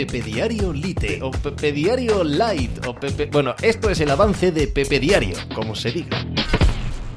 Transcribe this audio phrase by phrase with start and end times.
[0.00, 3.26] Pepe Diario Lite o Pepe Diario Light o Pepe...
[3.26, 6.24] Bueno, esto es el avance de Pepe Diario, como se diga.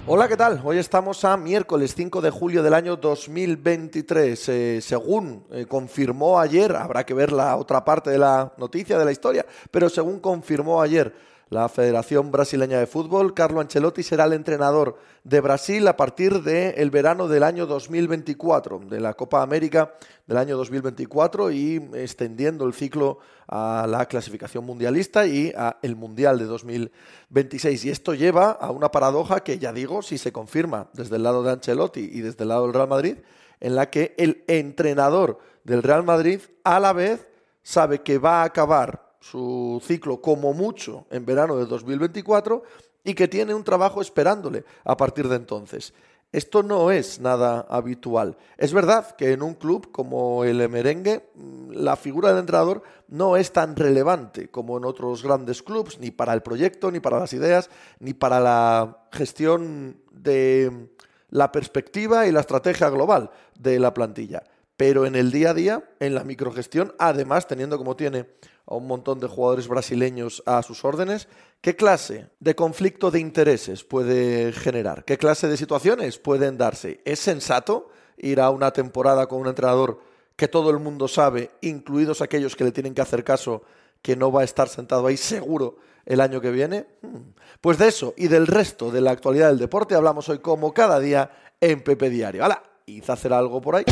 [0.05, 0.59] Hola, ¿qué tal?
[0.65, 4.49] Hoy estamos a miércoles 5 de julio del año 2023.
[4.49, 9.05] Eh, según eh, confirmó ayer, habrá que ver la otra parte de la noticia, de
[9.05, 11.15] la historia, pero según confirmó ayer
[11.53, 16.89] la Federación Brasileña de Fútbol, Carlo Ancelotti será el entrenador de Brasil a partir del
[16.89, 19.93] verano del año 2024, de la Copa América
[20.25, 26.39] del año 2024 y extendiendo el ciclo a la clasificación mundialista y a el Mundial
[26.39, 27.85] de 2026.
[27.85, 31.43] Y esto lleva a una paradoja que ya digo, si se confirma desde el lado
[31.43, 33.17] de Ancelotti y desde el lado del Real Madrid,
[33.59, 37.27] en la que el entrenador del Real Madrid a la vez
[37.61, 42.61] sabe que va a acabar su ciclo como mucho en verano de 2024
[43.05, 45.93] y que tiene un trabajo esperándole a partir de entonces.
[46.33, 48.37] Esto no es nada habitual.
[48.57, 53.37] Es verdad que en un club como el merengue mm, la figura del entrenador no
[53.37, 57.31] es tan relevante como en otros grandes clubes, ni para el proyecto, ni para las
[57.33, 60.89] ideas, ni para la gestión de
[61.29, 64.43] la perspectiva y la estrategia global de la plantilla.
[64.77, 68.27] Pero en el día a día, en la microgestión, además teniendo como tiene
[68.65, 71.27] a un montón de jugadores brasileños a sus órdenes,
[71.61, 75.05] ¿qué clase de conflicto de intereses puede generar?
[75.05, 77.01] ¿Qué clase de situaciones pueden darse?
[77.05, 79.99] ¿Es sensato ir a una temporada con un entrenador
[80.35, 83.63] que todo el mundo sabe, incluidos aquellos que le tienen que hacer caso,
[84.01, 86.87] que no va a estar sentado ahí seguro el año que viene?
[87.01, 87.33] Hmm.
[87.61, 90.99] Pues de eso y del resto de la actualidad del deporte hablamos hoy como cada
[90.99, 91.29] día
[91.61, 92.43] en Pepe Diario.
[92.43, 92.72] ¡Hala!
[92.85, 93.85] Hice hacer algo por ahí.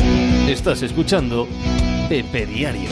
[0.46, 1.48] Estás escuchando
[2.10, 2.90] Pepe Diario.